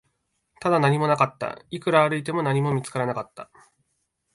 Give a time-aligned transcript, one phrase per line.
[0.61, 3.51] ただ、何もなかった、いくら歩いても、何も見つからなかった